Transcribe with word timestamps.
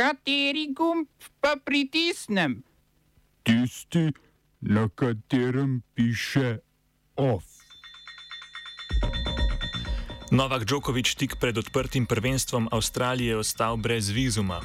Kateri 0.00 0.72
gumb 0.72 1.08
pa 1.44 1.56
pritisnem? 1.64 2.62
Tisti, 3.44 4.12
na 4.60 4.88
katerem 4.88 5.82
piše 5.94 6.58
OF. 7.16 7.44
Novak 10.32 10.64
Djokovic 10.64 11.12
tik 11.14 11.36
pred 11.40 11.58
odprtim 11.58 12.06
prvenstvom 12.06 12.68
Avstralije 12.72 13.36
ostal 13.36 13.76
brez 13.76 14.08
vizuma. 14.08 14.60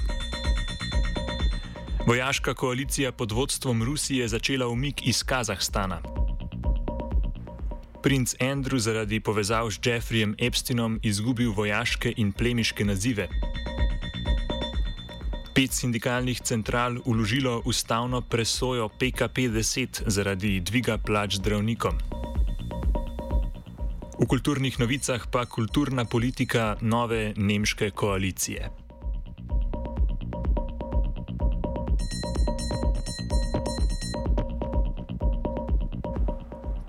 Vojaška 2.07 2.53
koalicija 2.53 3.11
pod 3.11 3.31
vodstvom 3.31 3.83
Rusije 3.83 4.27
začela 4.27 4.67
umik 4.67 5.07
iz 5.07 5.23
Kazahstana. 5.23 6.01
Princ 8.03 8.35
Andrew 8.39 8.77
zaradi 8.77 9.19
povezav 9.19 9.71
s 9.71 9.79
Jeffreyjem 9.79 10.35
Epsteinom 10.47 10.99
izgubil 11.03 11.51
vojaške 11.51 12.13
in 12.17 12.31
plemiške 12.31 12.85
nazive. 12.85 13.27
Pet 15.55 15.71
sindikalnih 15.71 16.41
central 16.41 16.97
uložilo 17.05 17.61
ustavno 17.65 18.21
presojo 18.21 18.89
PKP-10 18.99 20.01
zaradi 20.07 20.59
dviga 20.59 20.97
plač 20.97 21.35
zdravnikom. 21.35 21.95
V 24.19 24.27
kulturnih 24.27 24.79
novicah 24.79 25.27
pa 25.31 25.45
kulturna 25.45 26.05
politika 26.05 26.75
nove 26.81 27.33
nemške 27.37 27.89
koalicije. 27.91 28.69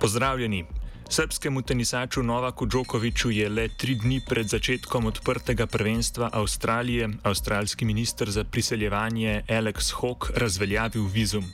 Pozdravljeni. 0.01 0.76
Srpskemu 1.09 1.63
tenisaču 1.63 2.23
Novaku 2.23 2.67
Džokoviču 2.67 3.31
je 3.31 3.49
le 3.49 3.69
tri 3.69 3.95
dni 3.95 4.21
pred 4.29 4.49
začetkom 4.49 5.07
odprtega 5.07 5.67
prvenstva 5.67 6.31
Avstralije 6.33 7.09
avstralski 7.23 7.85
minister 7.85 8.31
za 8.31 8.45
priseljevanje 8.45 9.43
Alex 9.49 9.93
Hawke 9.95 10.35
razveljavil 10.35 11.07
vizum. 11.07 11.45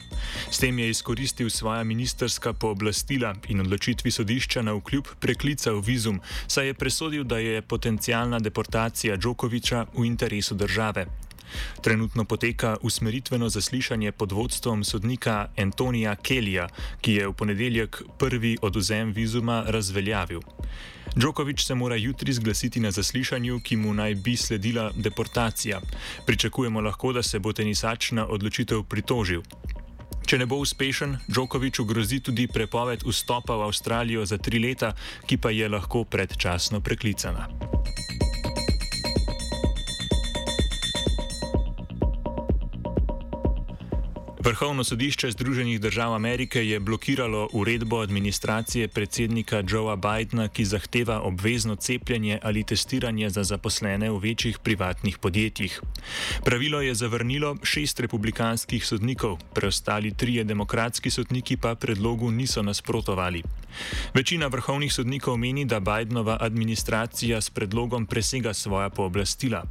S 0.51 0.59
tem 0.59 0.79
je 0.79 0.91
izkoristil 0.91 1.51
svoja 1.51 1.85
ministerska 1.85 2.53
pooblastila 2.53 3.35
in 3.49 3.61
odločitvi 3.61 4.11
sodišča 4.11 4.63
na 4.63 4.73
vkljub 4.73 5.05
preklical 5.21 5.81
vizum, 5.81 6.21
saj 6.47 6.67
je 6.67 6.75
presodil, 6.75 7.25
da 7.25 7.39
je 7.39 7.63
potencijalna 7.63 8.39
deportacija 8.39 9.17
Džokoviča 9.17 9.87
v 9.95 10.05
interesu 10.05 10.55
države. 10.55 11.07
Trenutno 11.83 12.25
poteka 12.25 12.77
usmeritveno 12.83 13.49
zaslišanje 13.49 14.13
pod 14.13 14.33
vodstvom 14.33 14.85
sodnika 14.85 15.49
Antonija 15.59 16.17
Kelija, 16.17 16.69
ki 17.01 17.13
je 17.13 17.29
v 17.29 17.33
ponedeljek 17.33 18.03
prvi 18.19 18.57
oduzem 18.63 19.13
vizuma 19.13 19.65
razveljavil. 19.67 20.41
Djokovič 21.17 21.65
se 21.65 21.75
mora 21.75 21.97
jutri 21.97 22.33
zglasiti 22.33 22.81
na 22.81 22.91
zaslišanju, 22.91 23.61
ki 23.61 23.77
mu 23.77 23.95
naj 23.95 24.15
bi 24.15 24.37
sledila 24.37 24.91
deportacija. 24.97 25.81
Pričakujemo 26.27 26.81
lahko, 26.81 27.13
da 27.13 27.23
se 27.23 27.39
bo 27.39 27.53
tenisač 27.53 28.11
na 28.11 28.27
odločitev 28.27 28.83
pritožil. 28.83 29.43
Če 30.27 30.39
ne 30.39 30.47
bo 30.47 30.57
uspešen, 30.63 31.19
Djokoviču 31.29 31.85
grozi 31.85 32.21
tudi 32.21 32.47
prepoved 32.47 33.03
vstopa 33.05 33.57
v 33.57 33.67
Avstralijo 33.69 34.25
za 34.25 34.39
tri 34.39 34.63
leta, 34.63 34.95
ki 35.27 35.37
pa 35.37 35.51
je 35.51 35.69
lahko 35.69 36.05
predčasno 36.05 36.81
preklicana. 36.81 37.49
Vrhovno 44.45 44.85
sodišče 44.85 45.31
Združenih 45.31 45.81
držav 45.81 46.15
Amerike 46.15 46.67
je 46.67 46.81
blokiralo 46.81 47.49
uredbo 47.53 48.01
administracije 48.01 48.89
predsednika 48.89 49.63
Joea 49.71 49.97
Bidna, 49.97 50.49
ki 50.49 50.65
zahteva 50.65 51.21
obvezno 51.21 51.77
cepljenje 51.77 52.39
ali 52.43 52.65
testiranje 52.65 53.31
za 53.31 53.45
zaposlene 53.45 54.11
v 54.11 54.19
večjih 54.19 54.59
privatnih 54.59 55.19
podjetjih. 55.19 55.81
Pravilo 56.45 56.81
je 56.81 56.95
zavrnilo 56.95 57.57
šest 57.63 58.01
republikanskih 58.01 58.87
sodnikov, 58.87 59.39
preostali 59.55 60.15
trije 60.15 60.45
demokratski 60.45 61.11
sodniki 61.11 61.57
pa 61.57 61.75
predlogu 61.75 62.31
niso 62.31 62.63
nasprotovali. 62.63 63.43
Večina 64.15 64.47
vrhovnih 64.47 64.93
sodnikov 64.93 65.37
meni, 65.37 65.65
da 65.65 65.81
Bidenova 65.81 66.39
administracija 66.41 67.41
s 67.41 67.51
predlogom 67.51 68.07
presega 68.07 68.55
svoja 68.55 68.91
pooblastila. 68.91 69.63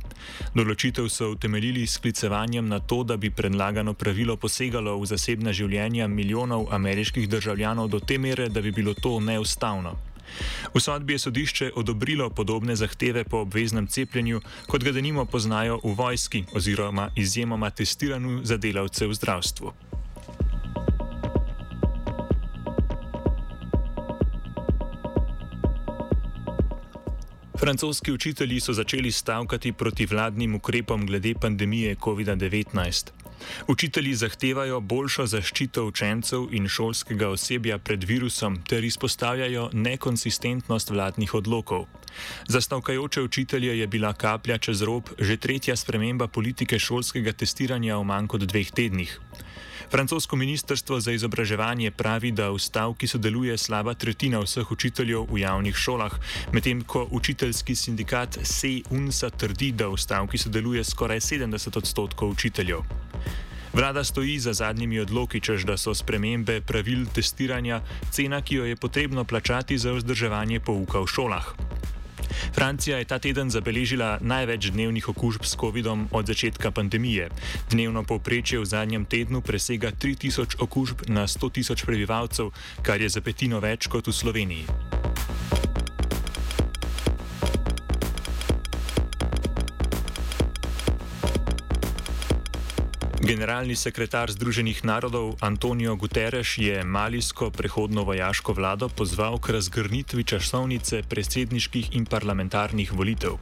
Določitev 0.56 1.10
so 1.10 1.30
utemeljili 1.36 1.88
s 1.88 1.98
klicevanjem 1.98 2.68
na 2.68 2.80
to, 2.80 3.04
da 3.04 3.18
bi 3.18 3.30
predlagano 3.30 3.94
pravilo 3.94 4.38
posegalo 4.62 4.94
v 5.02 5.08
zasebna 5.10 5.50
življenja 5.58 6.06
milijonov 6.06 6.68
ameriških 6.70 7.26
državljanov 7.26 7.88
do 7.90 8.00
te 8.00 8.20
mere, 8.22 8.46
da 8.46 8.62
bi 8.62 8.70
bilo 8.70 8.94
to 8.94 9.18
neustavno. 9.20 9.98
V 10.76 10.78
sodbi 10.78 11.18
je 11.18 11.20
sodišče 11.20 11.72
odobrilo 11.82 12.30
podobne 12.30 12.76
zahteve 12.76 13.24
po 13.26 13.42
obveznem 13.42 13.88
cepljenju, 13.88 14.42
kot 14.70 14.84
ga 14.86 14.94
denimo 14.94 15.26
poznajo 15.26 15.80
v 15.82 15.96
vojski 15.98 16.44
oziroma 16.54 17.10
izjemoma 17.18 17.72
testiranju 17.74 18.46
za 18.46 18.58
delavce 18.58 19.08
v 19.08 19.18
zdravstvu. 19.18 19.74
Francoski 27.58 28.14
učitelji 28.14 28.60
so 28.60 28.74
začeli 28.74 29.12
stavkati 29.12 29.74
proti 29.74 30.06
vladnim 30.06 30.56
ukrepom 30.56 31.06
glede 31.06 31.34
pandemije 31.34 31.96
COVID-19. 31.96 33.21
Učitelji 33.68 34.16
zahtevajo 34.16 34.80
boljšo 34.80 35.26
zaščito 35.26 35.86
učencev 35.86 36.48
in 36.52 36.68
šolskega 36.68 37.30
osebja 37.30 37.78
pred 37.78 38.04
virusom 38.04 38.60
ter 38.70 38.84
izpostavljajo 38.84 39.70
nekonsistentnost 39.74 40.90
vladnih 40.90 41.34
odlokov. 41.34 41.86
Za 42.48 42.62
stavkajoče 42.62 43.22
učitelje 43.22 43.80
je 43.80 43.88
bila 43.88 44.14
kaplja 44.14 44.58
čez 44.58 44.82
rob 44.82 45.10
že 45.20 45.38
tretja 45.38 45.76
sprememba 45.76 46.28
politike 46.28 46.80
šolskega 46.80 47.34
testiranja 47.34 47.98
v 47.98 48.04
manj 48.04 48.28
kot 48.28 48.42
dveh 48.42 48.72
tednih. 48.72 49.20
Francosko 49.92 50.36
ministrstvo 50.36 51.00
za 51.00 51.12
izobraževanje 51.12 51.92
pravi, 51.92 52.32
da 52.32 52.50
v 52.50 52.60
stavki 52.60 53.08
sodeluje 53.08 53.58
slaba 53.58 53.94
tretjina 53.94 54.40
vseh 54.40 54.72
učiteljev 54.72 55.28
v 55.28 55.42
javnih 55.44 55.76
šolah, 55.76 56.16
medtem 56.54 56.82
ko 56.82 57.08
učiteljski 57.12 57.76
sindikat 57.76 58.40
SEUNSA 58.44 59.30
trdi, 59.30 59.72
da 59.72 59.92
v 59.92 60.00
stavki 60.00 60.38
sodeluje 60.38 60.84
skoraj 60.84 61.20
70 61.20 61.78
odstotkov 61.78 62.30
učiteljev. 62.30 63.11
Vlada 63.74 64.04
stoji 64.04 64.40
za 64.40 64.54
zadnjimi 64.54 65.00
odloki, 65.00 65.40
čež 65.40 65.64
da 65.64 65.78
so 65.78 65.96
spremembe 65.96 66.62
pravil 66.62 67.06
testiranja 67.08 67.82
cena, 68.12 68.42
ki 68.42 68.56
jo 68.56 68.66
je 68.66 68.76
potrebno 68.76 69.24
plačati 69.24 69.78
za 69.78 69.96
vzdrževanje 69.96 70.60
pouka 70.60 71.00
v 71.00 71.08
šolah. 71.08 71.56
Francija 72.54 72.98
je 72.98 73.06
ta 73.06 73.20
teden 73.20 73.50
zabeležila 73.50 74.20
največ 74.22 74.72
dnevnih 74.76 75.10
okužb 75.10 75.44
s 75.44 75.56
COVID-om 75.56 76.08
od 76.12 76.28
začetka 76.28 76.72
pandemije. 76.72 77.30
Dnevno 77.72 78.04
povprečje 78.04 78.60
v 78.60 78.66
zadnjem 78.66 79.06
tednu 79.06 79.42
presega 79.42 79.92
3000 79.92 80.60
okužb 80.60 81.08
na 81.08 81.28
100 81.28 81.52
tisoč 81.52 81.86
prebivalcev, 81.88 82.52
kar 82.84 83.02
je 83.02 83.10
za 83.10 83.22
petino 83.22 83.60
več 83.60 83.88
kot 83.88 84.08
v 84.08 84.14
Sloveniji. 84.14 85.01
Generalni 93.32 93.80
sekretar 93.80 94.28
Združenih 94.28 94.84
narodov 94.84 95.40
Antonijo 95.40 95.96
Guterres 95.96 96.58
je 96.60 96.84
malijsko 96.84 97.48
prehodno 97.48 98.04
vojaško 98.04 98.52
vlado 98.54 98.90
pozval 98.92 99.40
k 99.40 99.56
razgrnitvi 99.56 100.24
časovnice 100.24 101.00
predsedniških 101.08 101.96
in 101.96 102.04
parlamentarnih 102.06 102.92
volitev. 102.92 103.40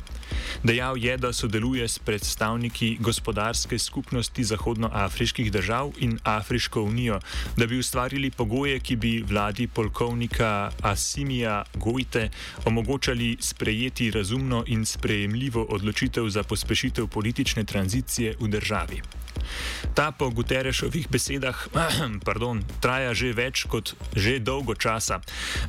Dejal 0.62 0.94
je, 0.94 1.18
da 1.18 1.34
sodeluje 1.34 1.88
s 1.88 1.98
predstavniki 2.00 2.98
gospodarske 3.02 3.80
skupnosti 3.80 4.44
zahodnoafriških 4.44 5.50
držav 5.52 5.98
in 5.98 6.20
Afriško 6.24 6.84
unijo, 6.86 7.18
da 7.58 7.66
bi 7.66 7.80
ustvarili 7.80 8.30
pogoje, 8.30 8.80
ki 8.80 8.96
bi 8.96 9.24
vladi 9.26 9.68
polkovnika 9.68 10.70
Asimija 10.82 11.64
Gojte 11.74 12.30
omogočali 12.66 13.38
sprejeti 13.42 14.12
razumno 14.12 14.64
in 14.68 14.86
sprejemljivo 14.86 15.66
odločitev 15.70 16.30
za 16.30 16.44
pospešitev 16.44 17.08
politične 17.08 17.64
tranzicije 17.64 18.36
v 18.40 18.48
državi. 18.48 19.02
Ta 19.94 20.12
po 20.12 20.29
Guterešovih 20.29 21.09
besedah 21.09 21.68
pardon, 22.28 22.64
traja 22.79 23.14
že 23.14 23.34
več 23.34 23.66
kot 23.70 23.96
že 24.16 24.40
dolgo 24.40 24.76
časa. 24.76 25.20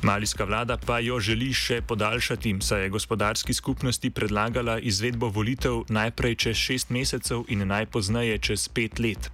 Malijska 0.01 0.45
vlada 0.45 0.77
pa 0.77 0.99
jo 0.99 1.19
želi 1.19 1.51
še 1.53 1.81
podaljšati, 1.81 2.55
saj 2.61 2.87
je 2.87 2.93
gospodarski 2.93 3.53
skupnosti 3.53 4.09
predlagala 4.09 4.79
izvedbo 4.79 5.29
volitev 5.29 5.85
najprej 5.89 6.35
čez 6.35 6.57
šest 6.57 6.89
mesecev 6.89 7.45
in 7.47 7.67
najpozneje 7.67 8.37
čez 8.39 8.67
pet 8.69 8.99
let. 8.99 9.31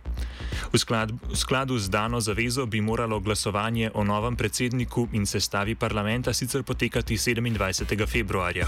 V, 0.73 0.77
sklad, 0.77 1.13
v 1.13 1.37
skladu 1.37 1.77
z 1.79 1.89
dano 1.89 2.19
zavezo 2.19 2.65
bi 2.65 2.81
moralo 2.81 3.19
glasovanje 3.19 3.91
o 3.93 4.03
novem 4.03 4.35
predsedniku 4.35 5.07
in 5.13 5.25
sestavi 5.25 5.75
parlamenta 5.75 6.33
sicer 6.33 6.63
potekati 6.63 7.17
27. 7.17 8.07
februarja. 8.07 8.67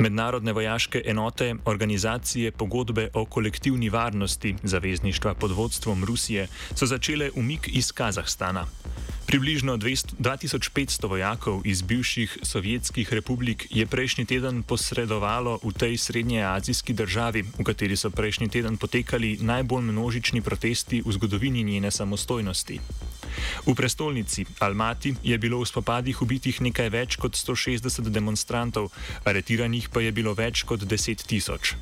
Mednarodne 0.00 0.52
vojaške 0.52 1.02
enote 1.06 1.54
organizacije 1.64 2.50
pogodbe 2.50 3.08
o 3.14 3.24
kolektivni 3.24 3.88
varnosti 3.88 4.54
zavezništva 4.62 5.34
pod 5.34 5.50
vodstvom 5.50 6.04
Rusije 6.04 6.46
so 6.74 6.86
začele 6.86 7.30
umik 7.34 7.68
iz 7.72 7.92
Kazahstana. 7.92 8.66
Približno 9.26 9.76
2500 9.76 11.08
vojakov 11.08 11.60
iz 11.64 11.82
bivših 11.82 12.38
sovjetskih 12.42 13.12
republik 13.12 13.66
je 13.70 13.86
prejšnji 13.86 14.24
teden 14.24 14.62
posredovalo 14.62 15.58
v 15.62 15.72
tej 15.72 15.96
srednjeazijski 15.96 16.92
državi, 16.92 17.44
v 17.58 17.64
kateri 17.64 17.96
so 17.96 18.10
prejšnji 18.10 18.48
teden 18.48 18.76
potekali 18.76 19.38
najbolj 19.40 19.82
množični 19.82 20.42
protesti 20.42 21.02
v 21.06 21.12
zgodovini 21.12 21.64
njene 21.64 21.90
samostojnosti. 21.90 22.80
V 23.66 23.74
prestolnici 23.74 24.46
Almati 24.58 25.14
je 25.22 25.38
bilo 25.38 25.60
v 25.60 25.68
spopadih 25.68 26.22
ubitih 26.22 26.60
nekaj 26.60 26.88
več 26.90 27.16
kot 27.16 27.36
160 27.36 28.10
demonstrantov, 28.10 28.90
aretiranih 29.24 29.88
pa 29.88 30.00
je 30.00 30.12
bilo 30.12 30.34
več 30.34 30.64
kot 30.64 30.84
10 30.84 31.26
tisoč. 31.26 31.76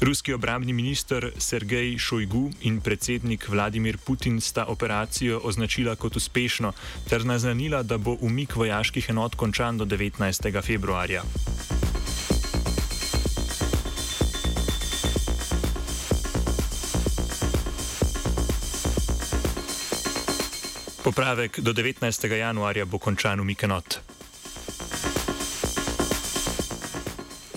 Ruski 0.00 0.32
obrambni 0.32 0.72
minister 0.72 1.32
Sergej 1.38 1.98
Šojgu 1.98 2.50
in 2.60 2.80
predsednik 2.80 3.48
Vladimir 3.48 3.98
Putin 3.98 4.40
sta 4.40 4.64
operacijo 4.64 5.40
označila 5.44 5.96
kot 5.96 6.16
uspešno 6.16 6.72
ter 7.08 7.24
naznanila, 7.24 7.82
da 7.82 7.98
bo 7.98 8.16
umik 8.20 8.56
vojaških 8.56 9.10
enot 9.10 9.34
končan 9.34 9.78
do 9.78 9.84
19. 9.84 10.62
februarja. 10.62 11.22
Popravek 21.10 21.60
do 21.60 21.72
19. 21.74 22.30
januarja 22.38 22.84
bo 22.86 22.98
končan 22.98 23.40
umik 23.40 23.64
enot. 23.66 23.96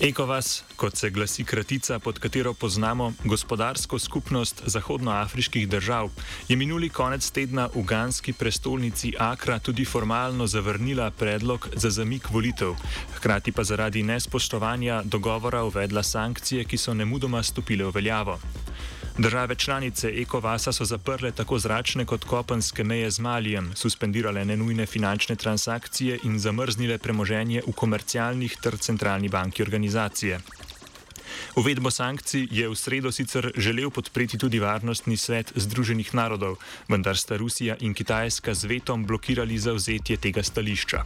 ECOWAS, 0.02 0.64
kot 0.76 0.96
se 0.96 1.10
glasi 1.10 1.44
kratica, 1.44 1.98
pod 1.98 2.18
katero 2.18 2.54
poznamo 2.54 3.12
gospodarsko 3.24 3.98
skupnost 3.98 4.62
zahodnoafriških 4.66 5.68
držav, 5.68 6.10
je 6.48 6.56
minuli 6.56 6.88
konec 6.88 7.30
tedna 7.30 7.68
v 7.74 7.84
ganski 7.86 8.32
prestolnici 8.32 9.14
Akra 9.18 9.58
tudi 9.58 9.84
formalno 9.84 10.46
zavrnila 10.46 11.10
predlog 11.10 11.68
za 11.76 11.90
zamik 11.90 12.30
volitev, 12.30 12.74
hkrati 13.16 13.52
pa 13.52 13.64
zaradi 13.64 14.02
nespoštovanja 14.02 15.02
dogovora 15.04 15.62
uvedla 15.62 16.02
sankcije, 16.02 16.64
ki 16.64 16.76
so 16.76 16.94
nemudoma 16.94 17.42
stopile 17.42 17.84
v 17.84 17.94
veljavo. 17.94 18.38
Države 19.18 19.54
članice 19.54 20.08
ECOWAS-a 20.08 20.72
so 20.72 20.84
zaprle 20.84 21.30
tako 21.32 21.58
zračne 21.58 22.04
kot 22.04 22.24
kopenske 22.24 22.84
meje 22.84 23.10
z 23.10 23.20
Malijem, 23.20 23.72
suspendirale 23.74 24.44
nenujne 24.44 24.86
finančne 24.86 25.36
transakcije 25.36 26.18
in 26.24 26.38
zamrznile 26.38 26.98
premoženje 26.98 27.62
v 27.66 27.72
komercialnih 27.72 28.56
ter 28.62 28.76
centralni 28.76 29.28
banki 29.28 29.62
organizacije. 29.62 30.40
Uvedbo 31.56 31.90
sankcij 31.90 32.48
je 32.50 32.68
v 32.68 32.74
sredo 32.74 33.12
sicer 33.12 33.52
želel 33.56 33.90
podpreti 33.90 34.38
tudi 34.38 34.58
Varnostni 34.58 35.16
svet 35.16 35.52
Združenih 35.56 36.14
narodov, 36.14 36.56
vendar 36.88 37.16
sta 37.16 37.36
Rusija 37.36 37.76
in 37.80 37.94
Kitajska 37.94 38.54
z 38.54 38.64
vetom 38.64 39.06
blokirali 39.06 39.58
zauzetje 39.58 40.16
tega 40.16 40.42
stališča. 40.42 41.04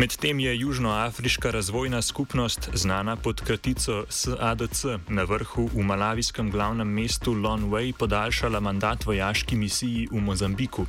Medtem 0.00 0.40
je 0.40 0.60
Južnoafriška 0.60 1.50
razvojna 1.50 2.02
skupnost, 2.02 2.70
znana 2.74 3.16
pod 3.16 3.40
kratico 3.40 4.04
SADC, 4.08 4.84
na 5.08 5.22
vrhu 5.22 5.68
v 5.74 5.82
malavijskem 5.82 6.50
glavnem 6.50 6.88
mestu 6.88 7.34
Lon 7.34 7.66
Wei 7.70 7.92
podaljšala 7.92 8.60
mandat 8.60 9.04
vojaški 9.04 9.56
misiji 9.56 10.08
v 10.12 10.20
Mozambiku. 10.20 10.86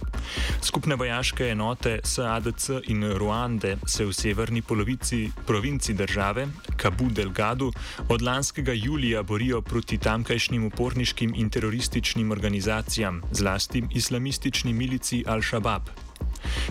Skupne 0.61 0.95
vojaške 0.95 1.49
enote 1.49 1.99
SADC 2.03 2.69
in 2.87 3.03
Ruande 3.03 3.77
se 3.85 4.05
v 4.05 4.13
severni 4.13 4.61
polovici 4.61 5.31
provinci 5.47 5.93
države, 5.93 6.47
Kabu 6.77 7.09
Delgado, 7.09 7.71
od 8.09 8.21
lanskega 8.21 8.71
julija 8.71 9.23
borijo 9.23 9.61
proti 9.61 9.97
tamkajšnjim 9.97 10.65
uporniškim 10.65 11.33
in 11.35 11.49
terorističnim 11.49 12.31
organizacijam, 12.31 13.21
zlasti 13.31 13.83
islamistični 13.91 14.73
milici 14.73 15.23
Al-Shabaab. 15.27 16.10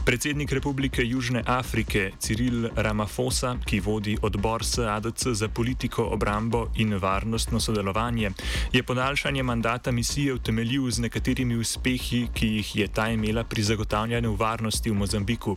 Predsednik 0.04 0.52
Republike 0.52 1.04
Južne 1.04 1.42
Afrike 1.46 2.10
Cyril 2.18 2.68
Ramaphosa, 2.76 3.56
ki 3.64 3.80
vodi 3.80 4.16
odbor 4.22 4.64
SADC 4.64 5.26
za 5.32 5.48
politiko, 5.48 6.04
obrambo 6.04 6.70
in 6.76 6.94
varnostno 6.98 7.60
sodelovanje, 7.60 8.30
je 8.72 8.82
podaljšanje 8.82 9.42
mandata 9.42 9.92
misije 9.92 10.34
utemeljil 10.34 10.90
z 10.90 10.98
nekaterimi 11.00 11.56
uspehi, 11.56 12.28
ki 12.34 12.46
jih 12.46 12.76
je 12.76 12.88
ta 12.88 13.08
imela 13.10 13.44
pri 13.44 13.62
zagotavljanju 13.62 14.34
varnosti 14.34 14.90
v 14.90 14.94
Mozambiku. 14.94 15.56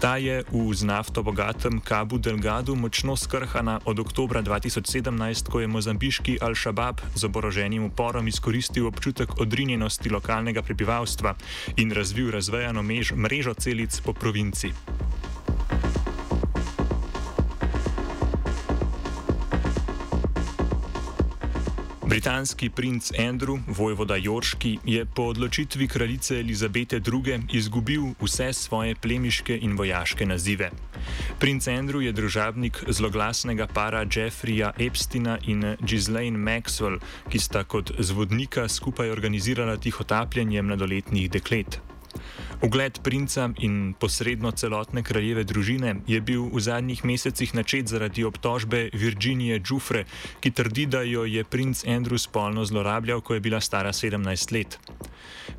Ta 0.00 0.16
je 0.16 0.44
v 0.52 0.74
z 0.74 0.84
nafto 0.84 1.22
bogatem 1.22 1.80
Kabu 1.80 2.18
Delgado 2.18 2.74
močno 2.74 3.16
skrhana 3.16 3.80
od 3.84 3.98
oktobra 3.98 4.42
2017, 4.42 5.48
ko 5.50 5.60
je 5.60 5.66
mozambiški 5.66 6.38
Al-Shabaab 6.40 7.00
z 7.14 7.24
oboroženim 7.24 7.84
uporom 7.84 8.28
izkoristil 8.28 8.86
občutek 8.86 9.40
odrinjenosti 9.40 10.10
lokalnega 10.10 10.62
prebivalstva 10.62 11.34
in 11.76 11.92
razvil 11.92 12.30
razvejano 12.30 12.82
mrežo 13.20 13.54
celic 13.54 14.00
po 14.00 14.12
provinci. 14.16 14.72
Britanski 22.10 22.70
princ 22.70 23.12
Andrew, 23.18 23.60
vojvoda 23.66 24.16
Jorški, 24.16 24.78
je 24.84 25.04
po 25.04 25.22
odločitvi 25.22 25.88
kraljice 25.88 26.40
Elizabete 26.40 26.96
II. 26.96 27.38
izgubil 27.52 28.02
vse 28.20 28.52
svoje 28.52 28.94
plemiške 28.94 29.58
in 29.62 29.76
vojaške 29.76 30.26
nazive. 30.26 30.70
Princ 31.38 31.66
Andrew 31.66 32.00
je 32.00 32.12
družabnik 32.12 32.84
zloglasnega 32.88 33.66
para 33.66 34.04
Jeffreya 34.04 34.72
Epsteina 34.78 35.38
in 35.46 35.76
Ghislaine 35.80 36.38
Maxwell, 36.38 36.98
ki 37.28 37.38
sta 37.38 37.64
kot 37.64 37.92
zvodnika 37.98 38.68
skupaj 38.68 39.10
organizirala 39.10 39.76
tihotapljanje 39.76 40.62
mladoletnih 40.62 41.30
deklet. 41.30 41.80
Ugled 42.60 43.00
princa 43.02 43.48
in 43.64 43.94
posredno 43.96 44.50
celotne 44.52 45.00
kraljeve 45.02 45.46
družine 45.48 45.94
je 46.04 46.18
bil 46.20 46.42
v 46.52 46.60
zadnjih 46.60 47.00
mesecih 47.08 47.54
načet 47.56 47.88
zaradi 47.88 48.24
obtožbe 48.28 48.90
Virginije 48.92 49.56
Džufre, 49.64 50.04
ki 50.44 50.50
trdi, 50.52 50.84
da 50.86 51.00
jo 51.00 51.24
je 51.24 51.44
princ 51.44 51.80
Andrew 51.88 52.20
spolno 52.20 52.64
zlorabljal, 52.68 53.24
ko 53.24 53.34
je 53.34 53.40
bila 53.40 53.60
stara 53.64 53.94
17 53.96 54.52
let. 54.52 54.76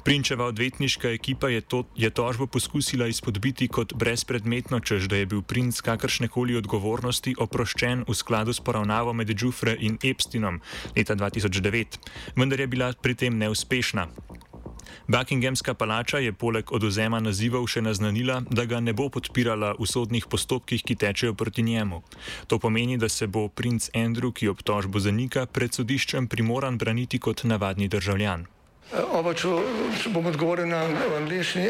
Prinčeva 0.06 0.45
odvetniška 0.45 1.09
ekipa 1.09 1.50
je, 1.50 1.62
to, 1.62 1.83
je 1.98 2.09
tožbo 2.09 2.45
poskusila 2.45 3.07
izpodbiti 3.07 3.68
kot 3.68 3.97
brezpredmetno, 3.97 4.80
čež 4.80 5.09
da 5.09 5.18
je 5.18 5.25
bil 5.25 5.42
princ 5.42 5.81
kakršne 5.81 6.30
koli 6.30 6.57
odgovornosti 6.62 7.33
oproščen 7.38 8.06
v 8.07 8.13
skladu 8.13 8.54
s 8.54 8.62
poravnavo 8.62 9.13
med 9.13 9.33
Džufre 9.33 9.74
in 9.80 9.97
Epsteinom 10.04 10.62
leta 10.94 11.18
2009, 11.18 11.97
vendar 12.38 12.62
je 12.62 12.68
bila 12.68 12.94
pri 12.94 13.18
tem 13.18 13.42
neuspešna. 13.42 14.06
Buckinghamska 15.07 15.73
palača 15.73 16.18
je 16.18 16.33
poleg 16.33 16.71
oduzema 16.71 17.19
nazivov 17.19 17.68
še 17.68 17.81
naznanila, 17.81 18.42
da 18.50 18.66
ga 18.66 18.80
ne 18.80 18.94
bo 18.94 19.09
podpirala 19.09 19.73
v 19.80 19.88
sodnih 19.88 20.28
postopkih, 20.28 20.83
ki 20.83 20.95
tečejo 20.95 21.33
proti 21.33 21.64
njemu. 21.64 22.02
To 22.47 22.59
pomeni, 22.59 22.97
da 22.97 23.09
se 23.09 23.28
bo 23.28 23.47
princ 23.47 23.90
Andrew, 23.94 24.33
ki 24.33 24.52
obtožbo 24.54 25.00
zanika, 25.00 25.45
pred 25.45 25.73
sodiščem 25.73 26.28
primoran 26.28 26.78
braniti 26.78 27.19
kot 27.19 27.44
navadni 27.44 27.88
državljan. 27.88 28.47
Oba, 28.92 29.31
če 29.33 29.47
bom 30.11 30.26
odgovoril 30.28 30.68
na 30.68 30.83
angliški. 31.18 31.69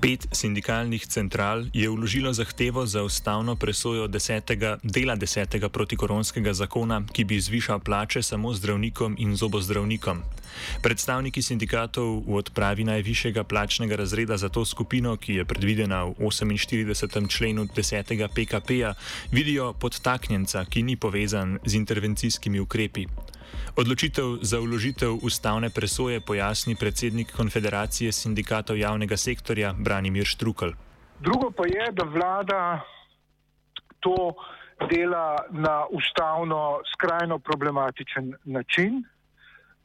Pet 0.00 0.28
sindikalnih 0.32 1.06
central 1.06 1.66
je 1.72 1.84
vložilo 1.90 2.32
zahtevo 2.32 2.86
za 2.86 3.02
ustavno 3.02 3.56
presojo 3.56 4.06
desetega, 4.08 4.78
dela 4.82 5.16
desetega 5.16 5.68
protikoronskega 5.68 6.54
zakona, 6.56 7.02
ki 7.12 7.24
bi 7.24 7.40
zvišal 7.40 7.80
plače 7.84 8.22
samo 8.22 8.54
zdravnikom 8.54 9.16
in 9.18 9.36
zobozdravnikom. 9.36 10.22
Predstavniki 10.82 11.42
sindikatov 11.42 12.24
v 12.24 12.40
odpravi 12.40 12.84
najvišjega 12.84 13.44
plačnega 13.44 13.96
razreda 13.96 14.36
za 14.36 14.48
to 14.48 14.64
skupino, 14.64 15.16
ki 15.16 15.34
je 15.34 15.44
predvidena 15.44 16.04
v 16.04 16.16
48. 16.16 17.28
členu 17.28 17.68
10. 17.68 18.28
PKP-ja, 18.34 18.94
vidijo 19.32 19.72
podtaknjenca, 19.72 20.64
ki 20.64 20.82
ni 20.82 20.96
povezan 20.96 21.58
z 21.64 21.74
intervencijskimi 21.74 22.60
ukrepi. 22.60 23.06
Odločitev 23.76 24.42
za 24.42 24.60
uložitev 24.60 25.22
ustavne 25.22 25.70
presoje 25.70 26.20
pojasni 26.20 26.74
predsednik 26.74 27.30
Konfederacije 27.36 28.12
sindikatov 28.12 28.76
javnega 28.76 29.16
sektorja 29.16 29.74
Branimir 29.78 30.26
Štrukl. 30.26 30.74
Drugo 31.20 31.50
pa 31.50 31.66
je, 31.66 31.92
da 31.92 32.04
vlada 32.04 32.80
to 34.00 34.34
dela 34.90 35.36
na 35.50 35.86
ustavno 35.90 36.80
skrajno 36.92 37.38
problematičen 37.38 38.34
način, 38.44 39.04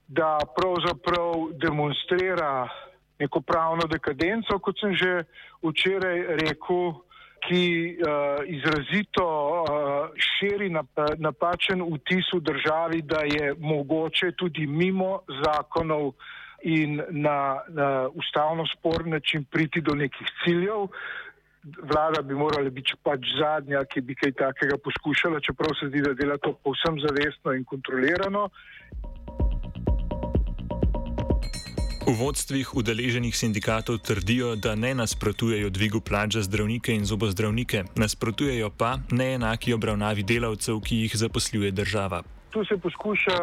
da 0.07 0.39
pravzaprav 0.57 1.33
demonstrira 1.61 2.69
neko 3.19 3.41
pravno 3.41 3.87
dekadenco, 3.87 4.59
kot 4.59 4.79
sem 4.79 4.95
že 4.95 5.23
včeraj 5.63 6.19
rekel, 6.41 6.93
ki 7.47 7.97
uh, 7.97 8.41
izrazito 8.45 9.25
uh, 9.25 10.09
širi 10.17 10.69
nap 10.69 10.87
napačen 11.17 11.83
vtis 11.93 12.31
v 12.33 12.41
državi, 12.41 13.01
da 13.01 13.21
je 13.25 13.53
mogoče 13.59 14.31
tudi 14.37 14.67
mimo 14.67 15.19
zakonov 15.43 16.13
in 16.65 17.01
na, 17.09 17.61
na 17.69 18.07
ustavno 18.13 18.65
sporn 18.65 19.09
način 19.09 19.45
priti 19.51 19.81
do 19.81 19.95
nekih 19.95 20.27
ciljev. 20.43 20.87
Vlada 21.65 22.21
bi 22.21 22.33
morala 22.33 22.69
biti 22.69 22.93
pač 23.03 23.25
zadnja, 23.39 23.83
ki 23.89 24.01
bi 24.01 24.15
kaj 24.15 24.31
takega 24.37 24.77
poskušala, 24.77 25.41
čeprav 25.41 25.73
se 25.79 25.89
zdi, 25.89 26.01
da 26.05 26.13
dela 26.13 26.37
to 26.37 26.53
povsem 26.53 26.99
zavestno 27.01 27.53
in 27.53 27.63
kontrolirano. 27.65 28.49
V 32.05 32.13
vodstvih 32.13 32.77
udeleženih 32.77 33.33
sindikatov 33.33 33.97
trdijo, 33.97 34.53
da 34.55 34.75
ne 34.77 34.93
nasprotujejo 34.93 35.69
dvigu 35.73 36.01
plač 36.05 36.37
za 36.37 36.45
zdravnike 36.45 36.93
in 36.93 37.01
zobozdravnike, 37.01 37.97
nasprotujejo 37.97 38.69
pa 38.69 39.01
neenaki 39.09 39.73
obravnavi 39.73 40.21
delavcev, 40.21 40.77
ki 40.85 40.95
jih 41.01 41.15
zaposluje 41.17 41.71
država. 41.71 42.21
Tu 42.53 42.61
se 42.65 42.77
poskuša 42.77 43.39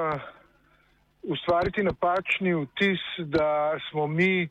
ustvariti 1.23 1.83
napačni 1.83 2.55
vtis, 2.55 3.03
da 3.19 3.75
smo 3.91 4.07
mi 4.07 4.49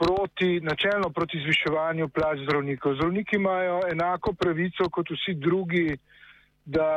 proti, 0.00 0.60
načelno 0.64 1.10
proti 1.12 1.44
zviševanju 1.44 2.08
plač 2.08 2.40
zdravnikov. 2.48 2.94
Zdravniki 2.94 3.36
imajo 3.36 3.80
enako 3.92 4.32
pravico 4.32 4.88
kot 4.88 5.12
vsi 5.12 5.34
drugi, 5.34 5.98
da 6.64 6.88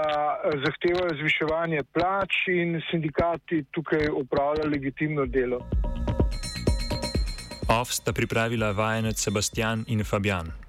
zahtevajo 0.63 1.19
zviševanje 1.19 1.83
plač 1.93 2.47
in 2.47 2.81
sindikati 2.91 3.65
tukaj 3.71 4.07
upravljajo 4.15 4.69
legitimno 4.69 5.25
delo. 5.25 5.59
OF 7.67 7.91
sta 7.91 8.15
pripravila 8.15 8.71
vajenec 8.71 9.19
Sebastian 9.19 9.83
in 9.91 10.03
Fabian. 10.03 10.66